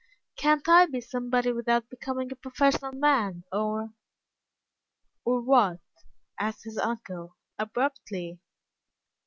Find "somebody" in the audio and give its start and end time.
0.99-1.51